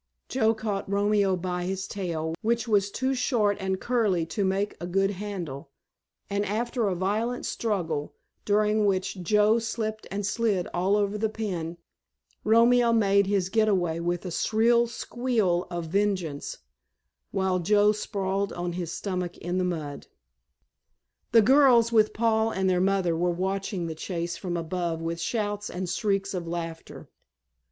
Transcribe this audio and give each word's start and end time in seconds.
Joe 0.29 0.55
caught 0.55 0.89
Romeo 0.89 1.35
by 1.35 1.65
his 1.65 1.87
tail, 1.87 2.33
which 2.41 2.67
was 2.67 2.89
too 2.89 3.13
short 3.13 3.57
and 3.59 3.79
curly 3.79 4.25
to 4.25 4.43
make 4.43 4.75
a 4.81 4.87
good 4.87 5.11
handle, 5.11 5.69
and 6.27 6.43
after 6.43 6.87
a 6.87 6.95
violent 6.95 7.45
struggle, 7.45 8.15
during 8.43 8.87
which 8.87 9.21
Joe 9.21 9.59
slipped 9.59 10.07
and 10.09 10.25
slid 10.25 10.67
all 10.73 10.95
over 10.95 11.19
the 11.19 11.29
pen, 11.29 11.77
Romeo 12.43 12.91
made 12.91 13.27
his 13.27 13.49
get 13.49 13.67
away 13.67 13.99
with 13.99 14.25
a 14.25 14.31
shrill 14.31 14.87
squeal 14.87 15.67
of 15.69 15.85
vengeance, 15.85 16.57
while 17.29 17.59
Joe 17.59 17.91
sprawled 17.91 18.51
on 18.53 18.73
his 18.73 18.91
stomach 18.91 19.37
in 19.37 19.59
the 19.59 19.63
mud. 19.63 20.07
The 21.31 21.43
girls, 21.43 21.91
with 21.91 22.11
Paul 22.11 22.49
and 22.49 22.67
their 22.67 22.81
mother 22.81 23.15
were 23.15 23.29
watching 23.29 23.85
the 23.85 23.93
chase 23.93 24.35
from 24.35 24.57
above 24.57 24.99
with 24.99 25.21
shouts 25.21 25.69
and 25.69 25.87
shrieks 25.87 26.33
of 26.33 26.47
laughter. 26.47 27.07